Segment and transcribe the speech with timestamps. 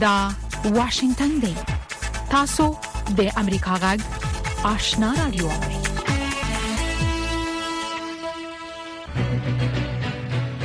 [0.00, 0.28] دا
[0.64, 1.54] واشنگتن دی
[2.30, 2.64] تاسو
[3.18, 4.00] د امریکا غږ
[4.66, 5.48] آشنا رادیو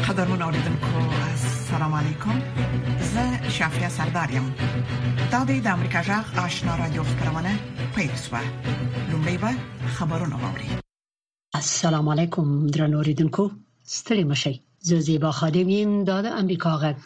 [0.08, 2.42] قدرمن اوریدونکو السلام علیکم
[3.12, 4.48] زه شافیا سردارم
[5.32, 7.54] دا د امریکا غږ آشنا رادیو خبرونه
[7.96, 8.42] پېښه
[9.10, 9.52] لومړی به
[10.00, 10.70] خبرونه واوري
[11.62, 13.52] السلام علیکم درنو اوریدونکو
[14.00, 16.10] ستړي مشي زه زیبا خادم یم د
[16.42, 16.98] امریکا غږ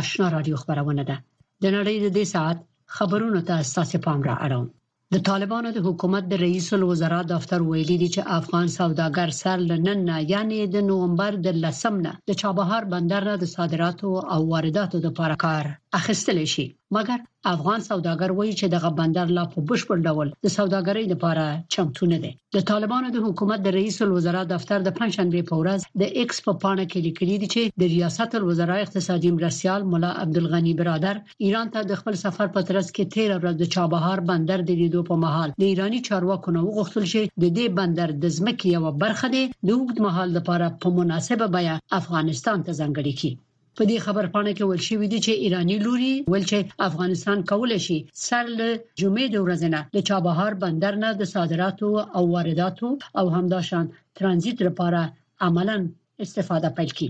[0.00, 1.22] آشنا رادیو خبرونه ده
[1.62, 2.58] د نړۍ د دې ساعت
[2.96, 4.66] خبرونو ته اساسي پام را اړوم
[5.14, 9.98] د طالبانو د حکومت د رئیس الوزرا دفتر ویلي دی چې افغان سوداګر سر لنن
[10.08, 14.96] نه یعنی د نومبر د لسم نه د چابهار بندر نه د صادراتو او وارداتو
[15.00, 15.64] د لپاره کار
[15.98, 16.64] اخیستل شي
[16.96, 17.18] مګر
[17.54, 22.18] افغان سوداګر وایي چې دغه بندر لا په بشپړ ډول د سوداګرۍ لپاره چمتو نه
[22.24, 26.38] دی د طالبانو د حکومت د رئیس الوزرا دفتر د پنځشنبه په ورځ د ایکس
[26.46, 31.16] په پاڼه کې لیکلي دي چې د ریاست الوزرا اقتصادي مرسیال مولا عبدالغنی برادر
[31.46, 35.00] ایران ته د خپل سفر په ترڅ کې 13 ورځ د چابهار بندر د لیدو
[35.10, 39.26] په محل د ایرانی چارواکو نه وغوښتل چې د دې بندر د ځمکې یو برخه
[39.36, 43.34] دی د وګت محل لپاره په پا مناسبه بیا افغانستان ته ځنګړي کړي
[43.78, 47.80] په دې خبر پاڼه کې ول شوې دي چې ایرانی لوري ول چې افغانستان کولای
[47.86, 48.68] شي سر له
[49.00, 53.84] جمعې د ورځې نه د چابهار بندر نه د صادراتو او وارداتو او همداشان
[54.18, 55.00] ترانزیت لپاره
[55.46, 55.76] عملاً
[56.24, 57.08] استفاده پیل کړي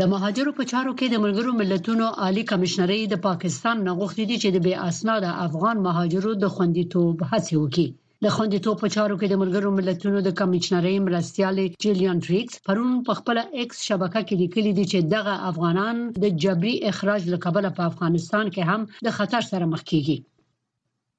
[0.00, 4.48] د مهاجرو په چارو کې د ملګرو ملتونو عالی کمشنري د پاکستان نغوښتي دي چې
[4.52, 7.86] د بې اسناد افغان مهاجرو د خوندیتوب هڅه وکړي
[8.26, 13.12] د خوندیتوب په چارو کې د ملګرو ملتونو د کمشنرۍ مرستيال جیلیان ټریکس پرون په
[13.18, 18.46] خپل ایکس شبکه کې لیکلي دي چې دغه افغانان د جبري اخراج لکبله په افغانستان
[18.54, 20.16] کې هم د خطر سره مخ کیږي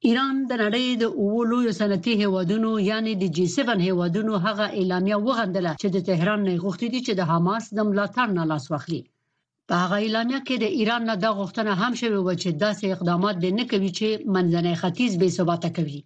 [0.08, 5.72] ایران د نړۍ د اولو صنعتي هیوادونو یعنی د جی 7 هیوادونو هغه اعلامیه وغندله
[5.82, 9.02] چې د تهران نه غوښتي دي چې د حماس د ملاتړ نه لاس واخلي
[9.72, 13.36] په هغه اعلامیه کې د ایران نه د غوښتنه هم شوې و چې داسې اقدامات
[13.42, 16.02] د نه کوي چې منځنۍ ختیځ به ثباته کوي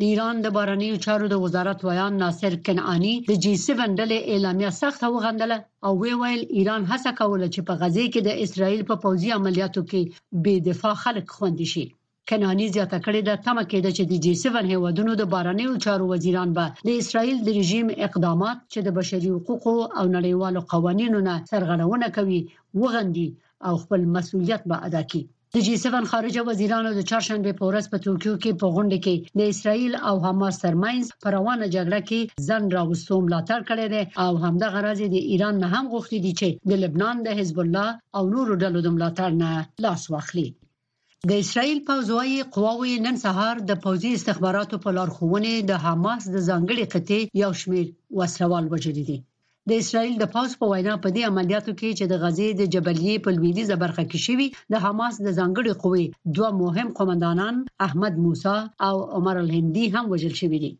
[0.00, 4.70] د ایران د بارنیو چارو د وزارت ویان ناصر کنعانی د جی 7 ډلې اعلامیه
[4.82, 8.94] سخت وغندله او وی ویل ایران هڅه کوله چې په غزه کې د اسرایل په
[9.04, 10.00] پوځي عملیاتو کې
[10.44, 11.84] بې دفاع خلک خوندي شي
[12.28, 16.50] کنانی زیاته کړې ده تمه کېده چې د جی 7 هیوادونو د بارنیو چارو وزیران
[16.56, 22.06] به د اسرایل د رژیم اقدامات چې د بشري حقوقو او نړیوالو قوانینو نه سرغړونه
[22.18, 22.40] کوي
[22.82, 23.28] وغندي
[23.66, 25.24] او خپل مسؤلیت به ادا کړي
[25.56, 29.14] د جی 7 خارجه وزیرانو د چهارشنبه په ورځ په توکیو کې په غونډه کې
[29.38, 34.32] د اسرایل او حماس ترمنځ پر روانه جګړه کې ځن راوستو ملاتړ کړی دی او
[34.44, 38.22] همدا غرض د ایران نه هم غوښتي دي چې د لبنان د حزب الله او
[38.34, 39.50] نورو ډلو د ملاتړ نه
[39.84, 40.48] لاس واخلي
[41.28, 46.84] د اسرایل پوځوي قواوی نن سهار د پوځي استخباراتو په لارښوونه د حماس د ځانګړي
[46.92, 47.86] قطې یو شمیر
[48.20, 49.18] وسلوال وجدي دي
[49.70, 53.14] د اسرایل د پاس په وینا په دې عملیاتو کې چې د غزې د جبلیې
[53.24, 56.04] په لویدیزه برخه کې شوی د حماس د ځانګړي قوې
[56.36, 58.58] دوه مهم قومندانان احمد موسی
[58.88, 60.70] او عمر الهندي هم وژل شوی دي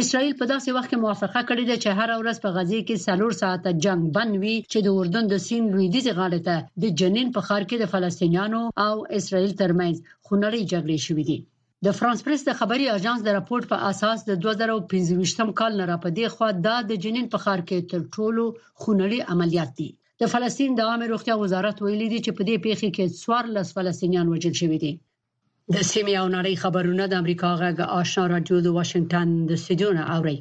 [0.00, 3.32] اسرائیل په داسې وخت کې موافقه کړې ده چې هر ورځ په غزې کې څلور
[3.42, 7.40] ساعته جنگ بند وي چې د اردن د سین لویدیز غاړې ته د جنین په
[7.46, 9.94] خار کې د فلسطینیانو او اسرائیل ترمنځ
[10.26, 11.38] خونړۍ جګړې شوې دي
[11.86, 16.26] د فرانس پریس د خبري اژانس د راپورټ په اساس د 2025م کال نه راپدې
[16.34, 18.44] خو دا د جنین په خار کې تر ټولو
[18.80, 19.86] خونړي عملیات دي
[20.22, 23.68] د فلسطین د عامه روغتیا وزارت ویلي دي چې په دې پیښه کې څوار لس
[23.76, 28.76] فلسطینیان وژل شوي دي د سیمې او نړۍ خبرونه د امریکا غږ آشنا رادیو د
[28.78, 30.36] واشنگټن د سټډیو نه اوري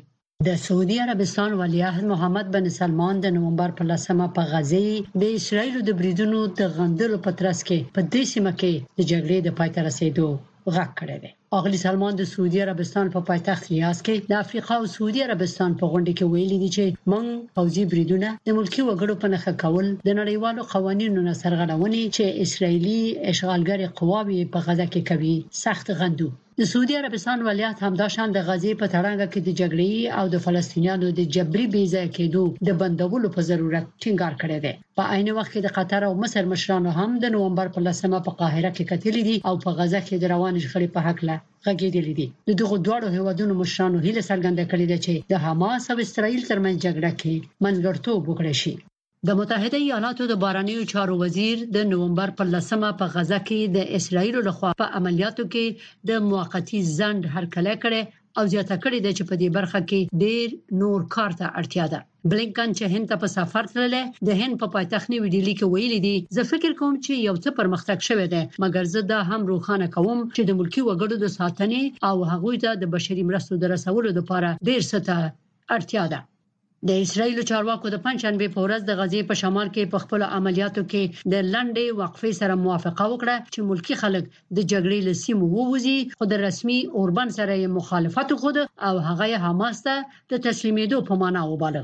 [0.47, 4.87] د سعودي عربستان ولیعهد محمد بن سلمان د نومبر په لسمه په غزې
[5.21, 9.37] د اسرایل د بریدونو د غندلو په ترڅ کې په دې سیمه کې د جګړې
[9.49, 10.29] د پای ته رسیدو
[10.75, 14.75] غږ کړی دی اغلی سلمان د سعودي عربستان په پا پایتخت ریاض کې د افریقا
[14.79, 19.13] او سعودي عربستان په غونډه کې ویلي دي چې موږ فوجي بریدونه د ملکی وګړو
[19.21, 23.01] په نخښه کول د نړیوالو قوانینو نه سرغړونې چې اسرایلی
[23.31, 28.71] اشغالګر قواوی په غزه کې کوي سخت غندو د سعودي عربستان ولیعهد همداشان د غزې
[28.81, 33.41] په تړانګه کې د جګړې او د فلسطینیانو د جبري بیځای کېدو د بندولو په
[33.49, 37.25] ضرورت ټینګار کړی دی په عین وخت کې د قطر او مصر مشرانو هم د
[37.35, 40.89] نومبر په لسمه په قاهره کې کتلې دي او په غزه کې د روان شخړې
[40.95, 45.13] په حق له غږېدلې دي د دغو دواړو هیوادونو مشرانو هیله څرګنده کړې ده چې
[45.31, 47.33] د حماس او اسرائیل ترمنځ جګړه کې
[47.63, 48.75] منځګړتوب وکړي شي
[49.27, 53.95] د متحده ایالاتو د بارانیو چارو وزیر د نومبر پر لسمه په غزه کې د
[53.97, 58.01] اسرایل لخوا په عملیاتو کې د موقتی زند هرکله کړي
[58.37, 61.99] او زیاته کړي د چ په دې برخه کې ډیر نور کار ته اړتیا ده
[62.33, 66.05] بلینکن چې هند ته په سفر تللی د هند په پایتخت نیو ډیلی کې ویل
[66.07, 69.87] دي زه فکر کوم چې یو څه پرمختګ شوی دی مګر زه دا هم روخانه
[69.97, 74.15] کوم چې د ملکی وګړو د ساتنې او هغوی ته د بشري مرستو د رسولو
[74.19, 75.19] لپاره ډیر څه ته
[75.79, 76.21] اړتیا ده
[76.87, 80.81] د اسرایلو چارواکو د پنځشنبه په ورځ د غزې په شمال کې په خپل عملیاتو
[80.91, 81.03] کې
[81.33, 84.23] د لنډې وقفې سره موافقه وکړه چې ملکی خلک
[84.57, 88.57] د جګړې لسیمو ووزي خو د رسمي اوربن سره یې مخالفت خود
[88.87, 89.95] او هغه حماس ته
[90.31, 91.83] د تسلیمېدو په معنا وباله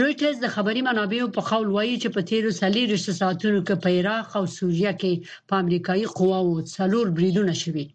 [0.00, 4.28] رويټرز د خبري منابعو په قول وایي چې په تیرو سلیریش ساتونو کې په عراق
[4.38, 5.12] او سوریه کې
[5.48, 7.86] په امریکایي قواوو څلور بریدونه شوي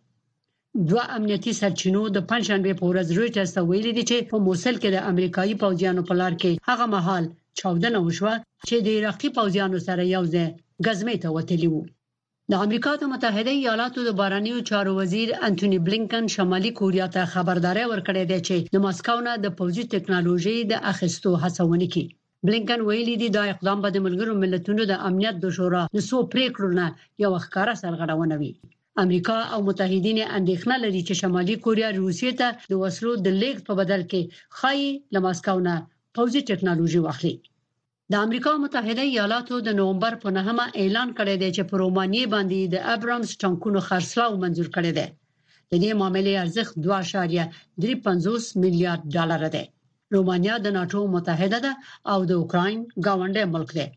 [0.89, 4.89] دوه امنیتي سرچینو د پنځشنبه په ورځ رويټرز ته ویلي دي چې په موصل کې
[4.91, 7.23] د امریکایي پوځیانو په لار کې هغه مهال
[7.59, 8.33] چاودنه وشوه
[8.69, 10.47] چې د عراقي پوځیانو سره یو ځای
[10.85, 11.81] غزمه ته وتلی وو
[12.51, 17.85] د امریکا د متحده ایالاتو د بارنیو چارو وزیر انټونی بلینکن شمالي کوریا ته خبرداري
[17.87, 22.05] ورکړې ده چې د مسکو نه د پوځي ټکنالوژي د اخیستو هڅونه کوي
[22.47, 26.17] بلینکن ویلي دی دا اقدام به د ملګرو ملتونو د امنیت د شورا د سو
[26.33, 26.87] پریکړو نه
[27.23, 28.53] یو ښکارا سرغړونه وي
[29.01, 33.74] امریکا او متحدین اندېښنه لري چې شمالي کوریا روسیې ته د وسلو د لیږد په
[33.80, 34.22] بدل کې
[34.57, 35.75] خایي لماسکاو نه
[36.16, 37.36] پوځي ټکنالوژي واخلي
[38.12, 42.60] د امریکا متحده ایالاتو د نومبر په 9مه اعلان کړی دی چې په رومانیې باندې
[42.63, 45.07] د ابرامز ټانکونو خرڅلاو منزور کړی دی
[45.72, 46.74] د دې معاملې ارزښت
[47.81, 49.66] 2.35 میلیارډ ډالر دی
[50.16, 51.72] رومانیا د ناتو متحده ده
[52.12, 53.88] او د اوکرين گاونډي ملک دی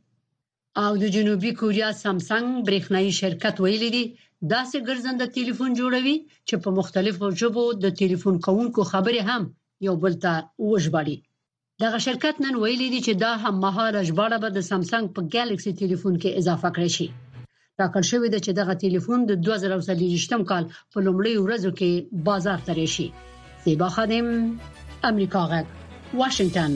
[0.84, 4.04] او د جنوبي کوریا سامسنګ برېښنایی شرکت ویلي دی
[4.42, 6.16] داسې ګرځنده ټلیفون جوړوي
[6.48, 9.42] چې په مختلفو ژبو د ټلیفون کوونکو خبرې هم
[9.86, 10.32] یو بل ته
[10.70, 11.16] وژباړي
[11.84, 15.72] دغه شرکت نن ویلي دی چې دا هم مهاله ژباړه به د سامسنګ په ګالاکسي
[15.80, 17.08] ټلیفون کې اضافه کړي شي
[17.80, 21.90] راکړ شوې ده چې دغه ټلیفون د 2023م کال په لومړۍ ورځو کې
[22.28, 23.08] بازار ته راشي
[23.64, 24.26] سیبا خادم
[25.10, 25.66] امریکا غږ
[26.20, 26.72] واشنگتن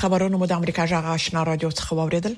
[0.00, 2.34] خبرونه مو د امریکا جغ آشنا رادیو څخه واوریدل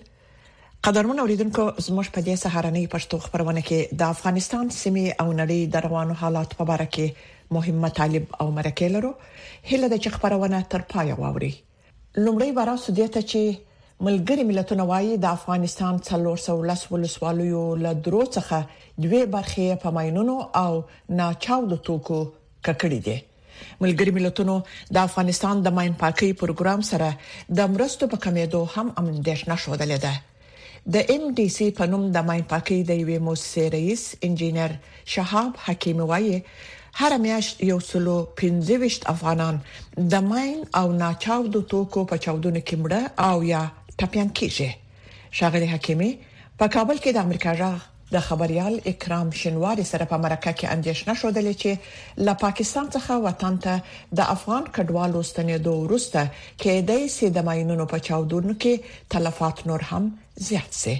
[0.88, 5.82] قدرمن اوریدونکو زموږ په دې سهارنۍ پښتو خبرونه کې د افغانستان سیمې او نړۍ د
[5.87, 7.06] روانو حالات په اړه کې
[7.56, 9.12] مهمه طالب او مرکه لرو
[9.70, 11.52] هله د خبرونه تر پای واوري
[12.25, 13.43] لومړی ورا سودیته چې
[14.10, 18.58] ملګری ملتونه وايي د افغانستان څلور سو لس ولسوالیو له درو څخه
[19.02, 20.70] دوه برخې په ماينونو او
[21.22, 22.20] ناچاودو توکو
[22.66, 23.19] ککړې دي
[23.82, 24.55] ملګری ملتونو
[24.94, 27.08] د افغانستان د ماين پاکي پروګرام سره
[27.58, 30.14] د مرستو په کمیدو هم امندښ نشودلې ده
[30.96, 34.70] د ام ډي سي په نوم د ماين پاکي د یو موسسې رئیس انجنیر
[35.14, 36.37] شهاب حکیم وایي
[37.00, 39.56] هر میاشت یو سلو 25 افغانان
[40.12, 43.62] د ماين او ناچاودو توکو په چاودونه کې مړه او یا
[43.99, 44.70] ټپيان کیږي
[45.38, 46.10] شاغلي حکیمي
[46.58, 47.76] په کابل کې د امریکا جغ
[48.14, 51.70] د خبريال اکرام شنواری سره په مرکه کې اندیشنه شوډلې چې
[52.28, 53.75] له پاکستان څخه وطن ته
[54.20, 56.20] د افغان کډوالو ستنېدو وروسته
[56.60, 58.75] کې د سي د ماينونو په چاودون کې
[59.16, 60.05] تلفات نور هم
[60.52, 60.94] زیات سي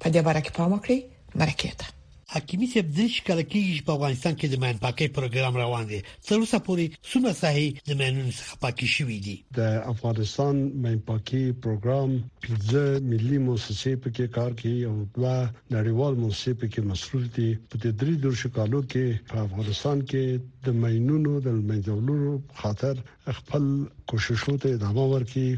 [0.00, 0.98] په دې اړه کې پام وکړئ
[1.42, 1.96] مرکه ته
[2.36, 6.36] حکیمي صاحب د شکل کې په افغانستان کې د مېن پاکي پروګرام روان دی تر
[6.40, 12.10] اوسه پورې څومره صحیح د مېنونو څخه پاکي شوې دي د افغانستان مېن پاکي پروګرام
[12.42, 12.82] پنځه
[13.12, 15.36] ملي موسسې په کې کار کوي او دوا
[15.76, 20.24] نړیوال موسسې په کې مسرور دي په دې درې درشو کالو کې په افغانستان کې
[20.68, 22.16] د ماينونو د منځولو
[22.60, 22.94] خاطر
[23.38, 23.64] خپل
[24.12, 25.50] کوششو ته ادامه ورکړي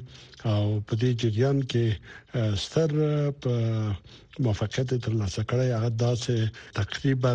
[0.53, 1.85] او په دې جریان کې
[2.65, 2.91] ستر
[3.43, 3.53] په
[4.45, 6.37] موافقت تر لاسه کړی هغه داسې
[6.79, 7.33] تقریبا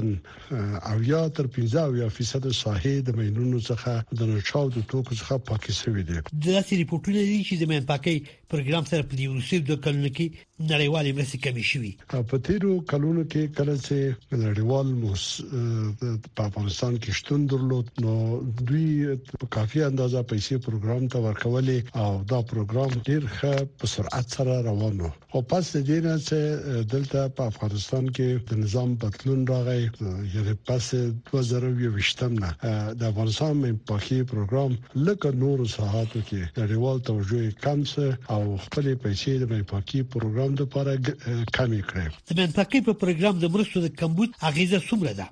[0.94, 5.72] اویا تر 15 یا فیصد صحیح د ماينونو څخه د نشاو د توکو څخه پاکې
[5.82, 8.16] شوې دي د داسې ریپورتونو لري چې د مېن پاکي
[8.54, 10.28] پروګرام سره په دې ورسېد د کلنکی
[10.60, 11.92] نړیوالې مرستې کمی شوې
[12.30, 15.26] په تیرو کلونو کې کله چې نړیوال موس
[16.40, 18.14] په افغانستان کې شتون درلود نو
[18.68, 24.28] دوی په کافي اندازه پیسې پروګرام ته ورکولې او دا پروګرام ډیر ښه په سرعت
[24.38, 26.40] سره روان و او پس د دې نه چې
[26.96, 29.78] دلته په افغانستان کې د نظام بدلون راغی
[30.38, 30.90] یعنی پس
[31.34, 32.54] 2020 نه
[33.02, 34.80] د افغانستان مې په کې پروګرام
[35.12, 40.02] لکه نور ساحاتو کې نړیوال توجه کم سه او خپل پیسې د مې په کې
[40.16, 40.92] پروګرام ځوانانو لپاره
[41.58, 45.26] کمې کړې د منطقي په پروګرام د مرستو د کمبود اغیزه څومره ده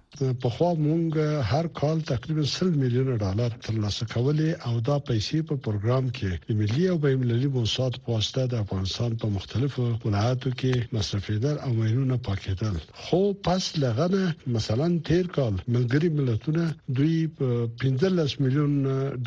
[0.43, 1.07] په خو مونږ
[1.51, 6.85] هر کال تقریبا 100 میلیون ډالر ترلاسه کولې او دا پیسې په پروګرام کې ملي
[6.93, 12.19] او بین المللي بنسټ په واسطه د افغانستان په مختلفو ولایتو کې مصرفېدل او مینونه
[12.29, 16.67] پاکېدل خو پس لغنه مثلا تیر کال ملګری ملتونه
[16.99, 18.77] دوی په 15 میلیون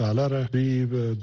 [0.05, 0.71] ډالر دوی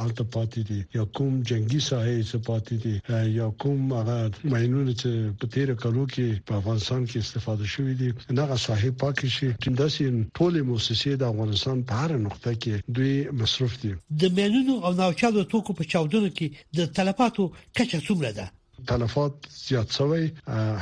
[0.05, 2.95] الته پاتې دي یا کوم جنگي ساحې چې پاتې دي
[3.39, 4.17] یا کوم هغه
[4.53, 8.09] مینونه چې په تیر کلو کې په افغانستان کې استفاده شوې دي
[8.41, 10.03] دغه ساحې پاک شي تنداسې
[10.37, 13.91] ټول موسسې د افغانستان په هر نقطه کې دوی مصروف دي
[14.21, 17.43] د مینونو او ناوچادو توکو په چاودنو کې د تلفاتو
[17.77, 18.45] کچه څومره ده
[18.87, 20.31] تلفات زیات شوی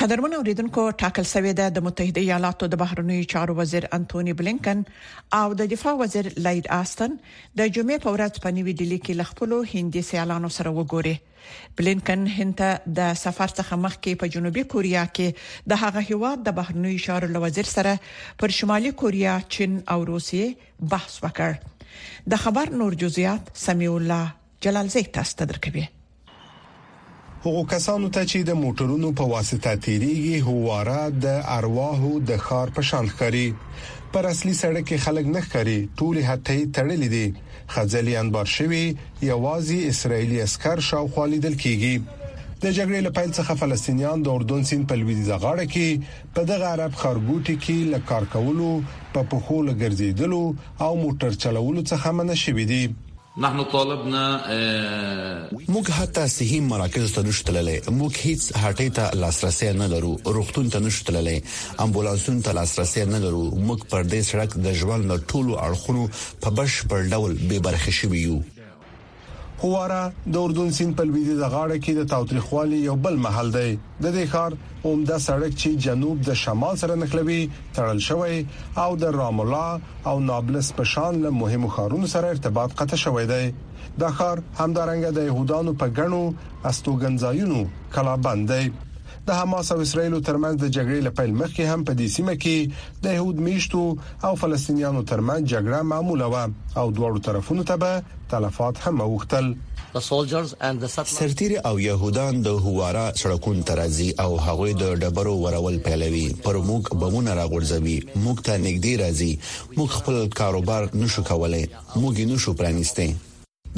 [0.00, 4.78] قدرمن اوریدونکو ټاکل سوی ده د متحده ایالاتو د بهرنیو چارو وزیر انټونی بلینکن
[5.38, 7.16] او د دفاع وزیر لید آستن
[7.60, 11.14] د جمعې په ورځ په نیوی ډیلی کې لخپلو هندي سیالانو سره وګوري
[11.82, 12.64] بلینکن هند
[13.00, 17.70] د سفر څخه مخکې په جنوبي کوریا کې د هغه هیواد د بهرنیو چارو وزیر
[17.74, 17.94] سره
[18.42, 24.94] پر شمالي کوریا چین او روسیې بحث وکړ د خبر نور جزئیات سمیع الله جلال
[25.00, 25.88] زیک تاسو تدرکوي
[27.44, 32.84] هغو کسانو ته چې د موټرونو په واسطه تیریږي هواره د ارواحو د خار په
[32.88, 33.44] شان ښکاری
[34.16, 37.24] پر اصلي سړک کې خلک نه ښکاری ټول هټه تړلې دي
[37.74, 38.82] خځلې انبار شوی
[39.30, 42.20] یوازې اسرایلی عسكر شاوخوا لیدل کیږي
[42.62, 47.02] د جګړې لپاره څخه فلسطینیان د اردن سین په لویدي زغړه کې په دغه عرب
[47.04, 48.70] خرګوټي کې لکار کولو
[49.14, 50.44] په پخول ګرځیدلو
[50.88, 52.84] او موټر چلولو څخه منع شوی دي
[53.42, 54.22] نحن طالبنا
[55.68, 60.68] موږ حتی صحیح مراکز ته نشو تللې موږ هیڅ هټې ته لاسرسي نه لرو روغتون
[60.76, 61.36] ته نشو تللې
[61.86, 66.04] امبولانسون ته لاسرسي نه لرو موږ پر دې سړک د ژوند ټولو اړخونو
[66.46, 68.40] په بش پر ډول به برخې شوی یو
[69.62, 73.70] هواره د اردن سیند په لویدیځ غاړه کې د تاوتریخوالي یو بل محل دی
[74.04, 74.52] د دې ښار
[74.88, 77.42] اومده سړک چې جنوب د شمال سره نښلوي
[77.78, 78.36] تړل شوی
[78.84, 79.68] او د رامولا
[80.08, 83.44] او نابلس په شان له مهمو ښارونو سره ارتباط قطع شوی دی
[84.00, 86.22] دا ښار همدارنګه د يهودانو په ګڼو
[86.70, 87.60] استوګنځایونو
[87.94, 88.60] کلا باندې
[89.30, 92.56] د حماس او اسرایلو ترمنځ د جګړې لپاره مخکې هم په دې سیمه کې
[93.04, 93.82] د يهود میشتو
[94.28, 96.36] او فلسطینیانو ترمنځ جګړه معموله و
[96.80, 97.92] او دواړو طرفونو ته به
[98.32, 99.46] تلفات هم اوختل
[101.18, 106.98] سرتیر او يهودان د هوارا سړکون ترازي او هغوی د ډبرو ورول پیلوي پر موږ
[107.04, 107.96] بمونه راغورځوي
[108.26, 109.32] موږ ته نګدي راځي
[109.78, 113.12] موږ خپل کاروبار نشو کولای موږ یې نشو پرانیستي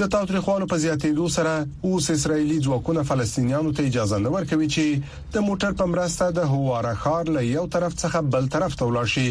[0.00, 1.50] د تاوتریخوالو په زیاتېدو سره
[1.88, 6.92] اوس اسرایلی ځواکونه فلسطینیانو ته اجازه نه ورکوي چې د موټر په مرسته د هواره
[7.00, 9.24] خار له یو طرف څخه بل طرف ته ولاړ شي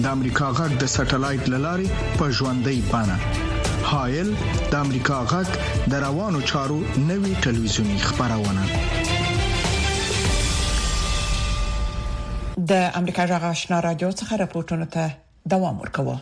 [0.00, 3.16] د امریکا غږ د سټلایټ للارې په ژوندۍ بانه
[3.90, 4.28] هایل
[4.72, 5.48] د امریکا غږ
[5.92, 8.62] د روانو چارو نوي ټلویزیونی خبرونه
[12.72, 16.16] د امریکا جغ آشنا رادیو څخه راپورټونه ته دوام ورکوه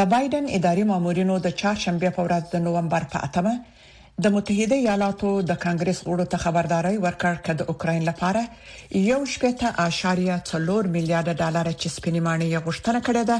[0.00, 3.54] د بایدن اداري مامورینو د چهارشنبه په ورځ د نومبر په 8مه
[4.22, 8.42] د متحده ایالاتو د کانګرس غړو ته خبرداري ورکړ چې د اوکرين لپاره
[9.10, 13.38] یو شپته اشاریه 4 میلیارډ ډالر چې سپینمانه یې غوښتنه کړې ده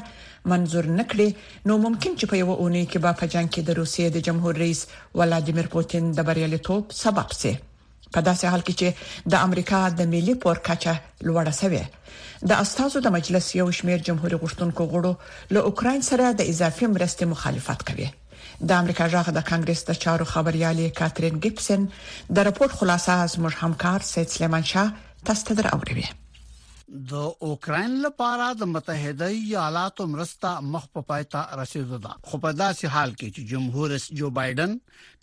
[0.53, 1.29] منزور نکړي
[1.73, 4.59] نو ممکن چې په یو اونۍ کې به په جنگ کې د روسیې د جمهور
[4.65, 4.81] رئیس
[5.23, 7.55] ولادیمیر پوتین د بریالیتوب سبب شي
[8.09, 10.97] په داسې حال کې چې د امریکا د ملي پور کچه
[11.29, 11.83] لوړه شوې
[12.55, 15.15] د استازو د مجلس یو شمیر جمهور غشتونکو غړو
[15.57, 18.11] له اوکرين سره د اضافي مرستې مخالفت کوي
[18.69, 21.81] د امریکا جغه د کانګرس د چارو خبريالې کاترین ګيبسن
[22.35, 24.89] د راپور خلاصه از موږ همکار سید سلیمان شاه
[25.27, 26.07] تاسو ته دراوړي
[26.89, 27.15] د
[27.49, 33.35] اوکرين لپاره د متحده ایالاتو مرسته مخ په پاتہ رسیدله خو په داسې حال کې
[33.35, 34.73] چې جمهور رئیس جو بایدن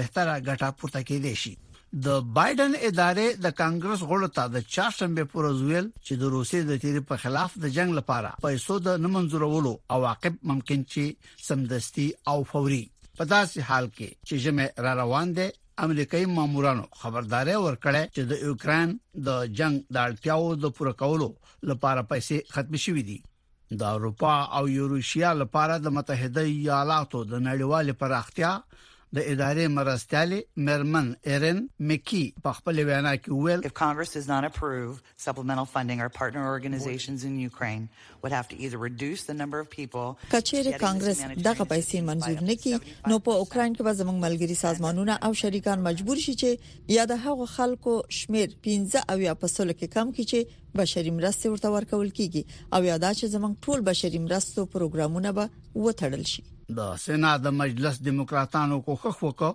[0.00, 1.54] بهتره ګټه پورته کړي شي
[2.02, 6.78] د بایدن ادارې د کانګرس غړو ته د چاشنبه پر ورځویل چې د روسي د
[6.84, 12.80] تیری په خلاف د جنگ لپاره پیسو د نمنځورولو عواقب ممکن چې سمدستي او فوري
[13.20, 15.46] په داسې حال کې چې جمع را روان دي
[15.86, 18.96] امریکایي مامورانو خبرداري ورکړه چې د یوکران
[19.28, 21.28] د جنگ د اړتیاو د پوره کولو
[21.72, 23.18] لپاره پیسې ختم شوې دي
[23.82, 28.52] د اروپا او یوروشیا لپاره د متحده ایالاتو د نړیوال پراختیا
[29.16, 30.36] د ادارې مرستيالي
[30.68, 36.00] مرمن ایرن مکی په خپل وینا کې ویل If Congress does not approve supplemental funding
[36.06, 37.84] our partner organizations in Ukraine
[38.24, 43.12] would have to either reduce the number of people کچېره کانګرس دغه پیسې منزور نکړي
[43.12, 47.20] نو په اوکرين کې به زموږ ملګري سازمانونه او شریکان مجبور شي چې یا د
[47.28, 51.72] هغو خلکو شمیر 15 او یا په 16 کې کم کړي چې بشري مرستې ورته
[51.76, 56.46] ورکول کیږي او یا دا چې زموږ ټول بشري مرستو پروګرامونه به وټړل شي
[56.78, 59.52] د سنا د مجلس دیموکراتانو کوخ وکړ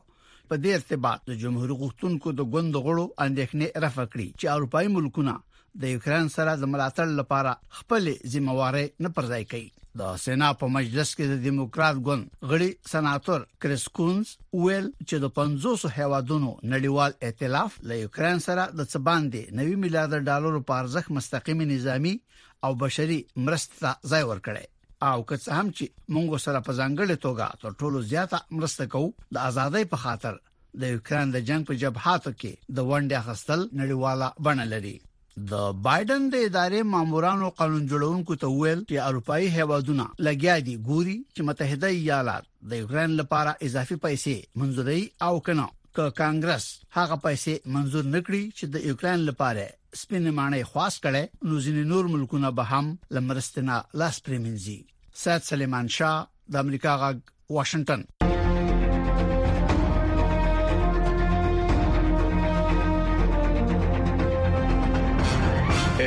[0.49, 5.33] په دې ارتباط د جمهور غوښتونکو د ګوند غړو اندېښنې رفع کړې چې اروپאי ملکونه
[5.81, 9.69] د یوکرين سره د ملاتړ لپاره خپل ځمواري نه پرځای کوي
[9.99, 15.93] د سنا په مجلس کې د دیموکرات ګوند غړي سناتور کریسکونز ویل چې د 500
[15.97, 21.69] هیوادونو نړیوال ائتلاف له یوکرين سره د څه باندې 9 میلیارډ ډالر په ارزښت مستقیمي
[21.75, 22.15] نظامی
[22.67, 24.65] او بشري مرستې ځای ورکړي
[25.03, 25.85] او که څه هم چې
[26.15, 30.39] مونږ سره په ځانګړې توګه تر ټولو زیاته مرسته کوو د ازادۍ په خاطر
[30.81, 34.95] د یوکران د جنگ په جبهاتو کې د ونډه خستل نړیواله بڼه لري
[35.51, 41.17] د بایدن د ادارې مامورانو قانون جوړونکو ته ویل چې اروپאי هیوادونه لګیا دي ګوري
[41.35, 46.65] چې متحده ایالات د یوکرين لپاره اضافي پیسې منځوري او کنه که کانګرس
[46.97, 49.67] هغه پیسې منزور نکړي چې د یوکرين لپاره
[50.01, 54.79] سپینې مانې خاص کړي نو ځینې نور ملکونه به هم لمرستنه لاس پریمنځي
[55.23, 56.17] سات سليمان شاه
[56.51, 57.21] د امریکا غ
[57.55, 58.01] واشنگټن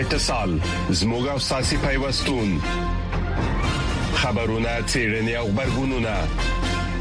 [0.01, 0.51] اتصال
[1.01, 2.51] زموږ او ساسي پیوستون
[4.21, 6.15] خبرونه چیرنی او خبرګونونه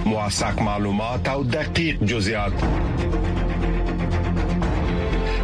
[0.08, 2.54] مواساک معلومات او دقیق جزئیات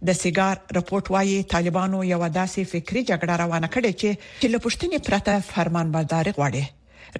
[0.06, 5.86] د سیګار رپورت وایي طالبانو یو داسې فکری جګړه روانه کړې چې لپښتنې پرته فرمان
[6.00, 6.64] برداري غواړي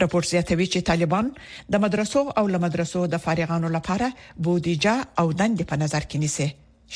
[0.03, 1.27] راپور زیاتوي چې طالبان
[1.73, 4.09] د مدرسو او له مدرسو د فارغانو لپاره
[4.47, 6.49] بودیجه او دند په نظر کې نیسي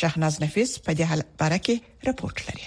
[0.02, 1.76] شاهناز نفیس په دې اړه کې
[2.10, 2.66] راپورټ لري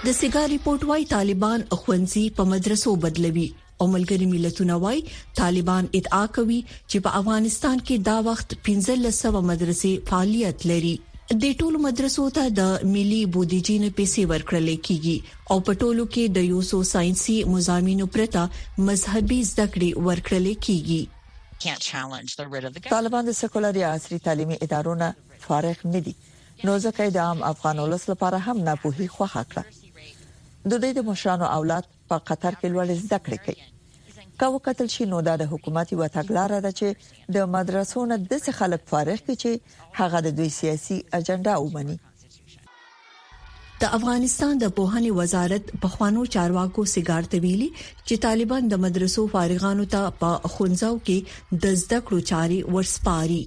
[0.00, 3.44] د سیګار ریپورت وايي طالبان خوانزي په مدرسو بدلوي
[3.84, 5.00] او ملګری ملتونه وايي
[5.38, 6.58] طالبان ادعا کوي
[6.90, 10.92] چې په افغانستان کې دا وخت 1500 مدرسې فعالیت لري
[11.44, 16.38] د ټولو مدرسو ته د ملي بودیجې نه پیسې ورکړل کیږي او په ټولو کې
[16.38, 18.44] د یوسو ساينسي مزامینو پرته
[18.90, 21.02] مذهبي زده کړې ورکړل کیږي
[22.94, 25.10] طالبان د سکولري عصري تعلیمي ادارو نه
[25.50, 26.16] فارغ ندي
[26.64, 29.77] نو ځکه د عام افغان ولس لپاره هم نه پوهي خوخه کړه
[30.66, 33.64] د دوی د مشرانو اولاد په قطر کې لوړ زده کړې کوي
[34.40, 36.88] کا وکتل شي نو دا د حکومت یو تګلارې ده چې
[37.36, 39.52] د مدرسو نه د خلک فارغ کړي چې
[40.00, 41.96] هغه د دوی سیاسي اجنډا ومني
[43.82, 47.68] د افغانستان د پوهنې وزارت په خوانو چارواکو سیګار تویلی
[48.06, 51.18] چې طالبان د مدرسو فارغانو ته په خونځو کې
[51.66, 53.42] د زده کړو چاري ورسپاري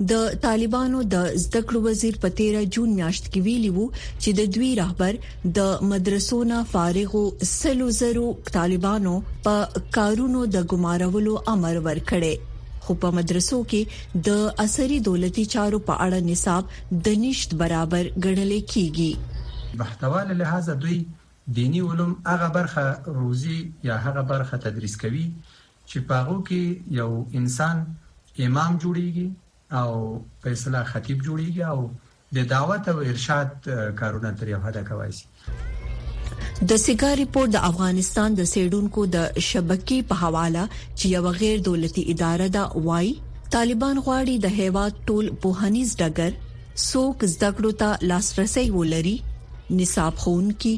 [0.00, 3.86] د طالبانو د زده کړو وزیر په 13 جون میاشت کې ویلی وو
[4.22, 5.16] چې د دوی رهبر
[5.58, 9.14] د مدرسو نه فارغو سلو زرو طالبانو
[9.46, 12.36] په کارونو د ګمارولو امر ورکړی
[12.84, 18.54] خو په مدرسو کې د اثري دولتي چارو په اړه نصاب د نشټ برابر ګڼل
[18.58, 21.00] کیږي محتوال لحاظ دوی
[21.58, 22.86] دینی علوم هغه برخه
[23.18, 23.58] روزي
[23.90, 25.26] یا هغه برخه تدریس کوي
[25.90, 27.10] چې پاغو کې یو
[27.42, 27.84] انسان
[28.48, 29.28] امام جوړیږي
[29.76, 29.92] او
[30.42, 31.90] په اصطلاح خطیب جوړیږي او
[32.36, 33.68] د دعوت او ارشاد
[34.02, 35.10] کارونه تر یو حد کوي
[36.70, 40.64] د سیګار ریپورت د افغانستان د سیډونکو د شبکې په حواله
[40.98, 43.08] چې یو غیر دولتي اداره ده وای
[43.56, 46.32] طالبان غواړي د هیواد ټول پوهنیز ډګر
[46.90, 49.14] سوک زدګړو ته لاسرسي ولري
[49.82, 50.74] نصاب خون کی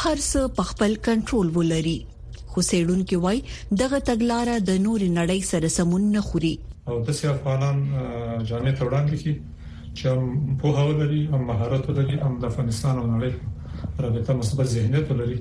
[0.00, 1.96] هر څه په خپل کنټرول ولري
[2.50, 3.38] خو سیډونکو وای
[3.80, 6.54] دغه تګلارې د نوري نړۍ سره سمون نه خوري
[6.88, 7.76] او د سي افغانان
[8.48, 9.32] جامعه ته وړاندې کی
[9.98, 10.08] چې
[10.62, 13.32] په هو لري هم مهارت لري هم د افغانستان او نړۍ
[14.06, 15.36] رابطه مثبت ذهنیت لري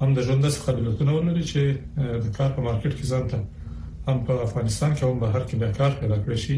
[0.00, 1.62] هم د ژوند سره قابلیتونه لري چې
[2.22, 3.38] د کار په مارکیټ کې ځان ته
[4.08, 6.56] هم په افغانستان کې هم بهر کې به کار پیدا کړی شي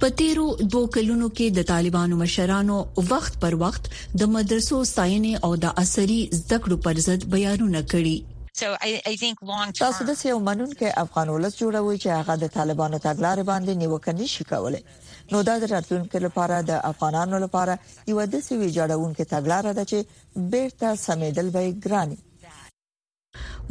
[0.00, 2.78] پتیرو دو کلونو کې د طالبانو مشرانو
[3.10, 3.90] وخت پر وخت
[4.22, 8.18] د مدرسو ساينه او د اثري زده کړو پر ضد بیانونه کړي
[8.58, 12.36] So I I think long term تاسو د یو منونکې افغان ولس جوړوي چې هغه
[12.42, 14.78] د طالبانو تګلارې باندې نیوکني شي کولای
[15.32, 17.74] نو دا د راتلونکو لپاره د افغانانو لپاره
[18.12, 22.16] یو د سوي جوړونکې تګلارې ده چې بیرته سمیدل به ګراني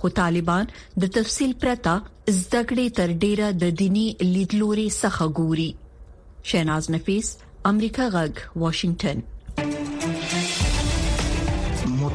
[0.00, 0.66] خو طالبان
[1.02, 1.94] د تفصیل پرته
[2.40, 5.66] زده کړې تر ډیره د دینی لیدلوري څخه ګوري
[6.52, 7.26] شیناز نفیس
[7.72, 8.34] امریکا غږ
[8.64, 9.18] واشنگټن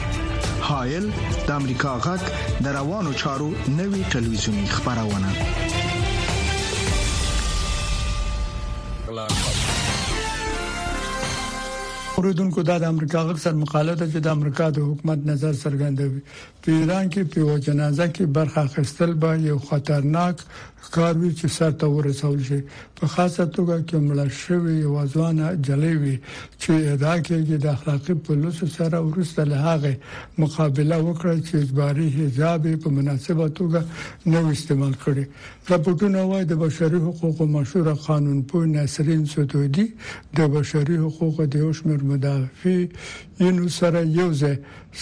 [0.70, 1.06] هایل
[1.48, 2.22] د امریکا غږ
[2.66, 5.30] د روانو چارو نوي ټلویزیونی خبرونه
[12.18, 16.20] اوریدونکو دا د امریکا غږ سره مقاله ده چې د امریکا د حکومت نظر څرګندوي
[16.66, 20.44] په ایران کې په جنازه کې برخه اخیستل به یو خطرناک
[20.92, 22.60] کار وی چې سرته ورسول شي
[23.00, 26.16] په خاصه توګه کې مړه شوی وازوانه جلیوي
[26.62, 29.94] چې ادا کوي د اخلاقی پولیسو سره ورسته له هغه
[30.44, 33.82] مقابله وکړه چې اجباري حجاب په مناسبه توګه
[34.32, 35.26] نو استعمال کړي
[35.72, 39.88] راپورټونه وايي د بشري حقوقو مشهور قانون پوه ناصرین سودودي
[40.40, 42.86] د بشري حقوقو د یو شمېر مدافع
[43.46, 44.56] یونو سره یو ځای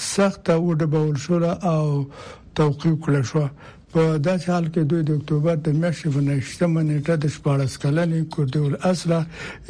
[0.08, 2.08] سخت وډبول شو او
[2.56, 3.46] توقیف کړ شو
[3.94, 8.20] په داسې حال کې دوی د اکتوبر د میاشتې په نشتمه نیټه د 14 کلنې
[8.34, 9.20] کوردول اصله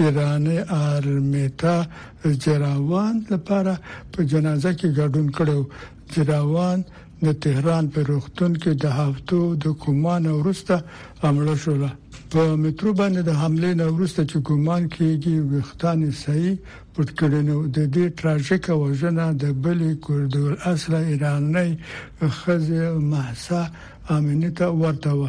[0.04, 1.78] ایراني ارمیتا
[2.44, 3.74] جراوان لپاره
[4.12, 5.60] په جنازه کې ګډون کړو
[6.14, 6.78] جراوان
[7.26, 10.76] د تهران په روغتون کې د هفتو د کومان ورسته
[11.30, 11.90] عمله شوله
[12.32, 16.56] په مترو باندې د حمله نه ورسته چې کومان کېږي وختان صحیح
[16.94, 21.70] پټ کړي نو د دې تراژیک وژنه د بلې کوردول اصله ایرانۍ
[22.40, 23.64] خزه محسا
[24.10, 25.28] امنیت ورته و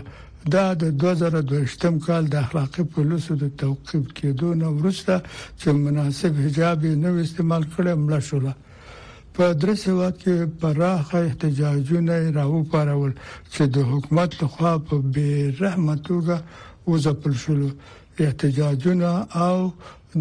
[0.53, 5.19] دا د 2022م کال د اخلاقی پولیسو د توقيب کېدو نه ورسته
[5.61, 8.53] چې مناسب حجاب نه استعمال کړي مړه شوله
[9.37, 13.13] په درسه وخت کې پراخه احتجاجونه راو پارول
[13.53, 16.39] چې د حکومت لخوا په بیرحمتوګه
[16.89, 17.63] وځپل شول
[18.27, 19.11] احتجاجونه
[19.47, 19.59] او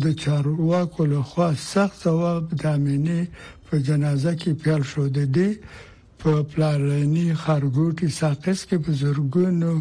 [0.05, 3.21] د چارواکو لخوا سخت ثواب د امني
[3.69, 5.49] په جنازه کې پیل شو د دې
[6.23, 9.71] په پلارنی خارګوټي ساقس کې بزرګونو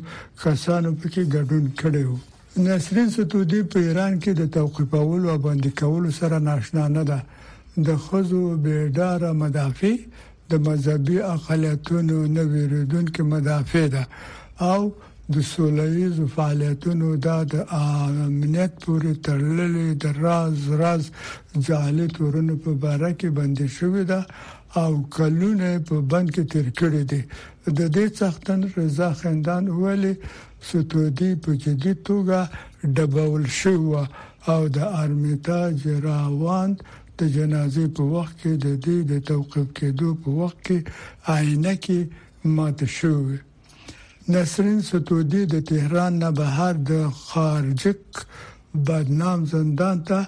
[0.42, 2.18] کسانو پکې ګډون کړي وو
[2.66, 7.18] نسرین ستودی په ایران کې د توقیفولو او باندې کولو سره ناشنا نه ده
[7.88, 9.94] د خزو بیدار مدافع
[10.50, 14.04] د مذهبي اقالیتونو نه ویریدونکو مدافع ده
[14.72, 14.80] او
[15.34, 21.02] د سولېز فعالیتونو د امنیت پورې تړلې د راز راز
[21.66, 24.20] ځاله تورونو په اړه کې بندي شوې ده
[24.82, 27.20] او کلونه په بند کې تیر کړی دي
[27.78, 30.14] د دې څختن رضا خندان ویلي
[30.70, 32.40] ستودي په جدي توګه
[32.96, 34.04] ډبول شو
[34.52, 35.76] او د ارمیتاج
[36.08, 36.76] راوند
[37.18, 40.78] د جنازې په وخت کې د دې د توقف کېدو په وخت کې
[41.34, 42.00] عینه کې
[42.56, 43.16] مات شو
[44.32, 46.94] نسرین ستودي د تهران نه بهر د
[47.26, 48.04] خارجک
[48.88, 50.20] بدنام زندان ته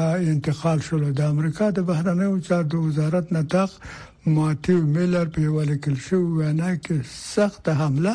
[0.00, 3.70] انتقال شول د امریکا د بهرنیو چارو وزارت نه تخ
[4.34, 6.96] ماتیو میلر په ولیکل شو وینا کې
[7.34, 8.14] سخت حمله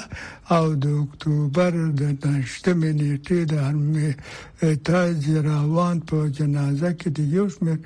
[0.58, 7.46] او د اکتوبر د 8 نیټې د هرمه تاج روان په جنازه کې د یو
[7.58, 7.78] شمېر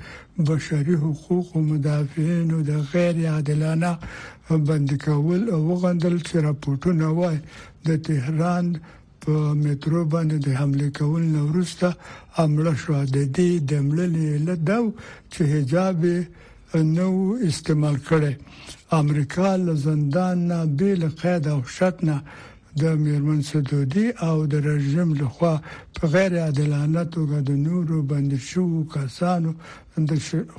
[0.50, 3.92] بشري حقوق او مدافعین او د غیر عادلانه
[4.70, 7.38] بند کول او غندل چې راپورټونه وای
[7.88, 8.66] د تهران
[9.22, 11.88] په مترو باندې د حمله کول نو ورسته
[12.44, 14.14] امړه شو د دې د ملل
[14.48, 14.84] له داو
[15.32, 15.98] چې حجاب
[16.96, 17.08] نو
[17.50, 18.34] استعمال کړي
[19.00, 22.16] امریکا له زندان نه بیل قید او شتنه
[22.80, 25.54] د میرمن سدودي او د رژیم لخوا
[25.96, 29.50] په غیر عادلانه توګه د نورو بند شو کسانو
[30.10, 30.10] د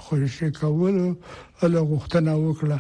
[0.04, 1.08] خورشي کولو
[1.74, 2.78] له غوښتنه وکړه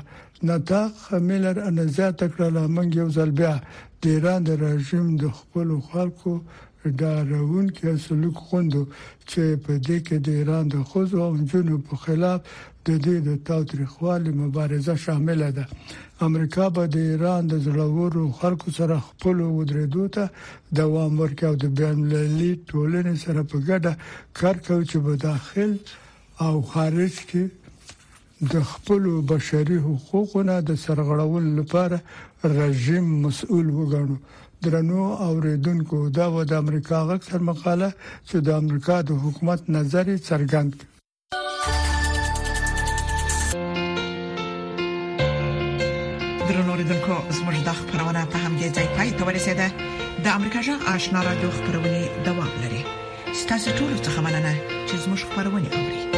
[0.48, 0.93] نتاق
[1.30, 3.56] ملر ان زیاته کړه لامن یو ځل بیا
[4.04, 6.32] د ایران د رژیم د خپل خلکو
[7.02, 8.82] دا روان کې سلوک خوندو
[9.30, 12.39] چې په دې کې د ایران د خوځو او جنو په خلاف
[12.88, 15.66] د دې د تاریخوالي مبارزه شامل ده
[16.28, 20.24] امریکا به د ایران د زړورو خلکو سره خپل ودرېدو ته
[20.80, 23.92] دوام ورکړي او د بین المللي ټولنې سره په ګډه
[24.39, 25.72] کار کوي چې په داخل
[26.46, 27.44] او خارج کې
[28.54, 31.98] د خپل بشري حقوقو نه د سرغړول لپاره
[32.47, 34.15] رژیم مسؤل وګڼو
[34.63, 37.91] درنو اوریدونکو دا و د امریکا غک سر مقاله
[38.29, 40.71] چې د امریکا د حکومت نظر څرګند
[46.49, 49.67] درنو اوریدونکو زموږ د خبرونه په همدې ځای پای ته ورسېده
[50.25, 52.84] د امریکا جغ آشنا را دوه خبرونه دوام لري
[53.41, 54.53] ستاسو ټول څه مننه
[54.88, 56.12] چې زموږ خبرونه اوري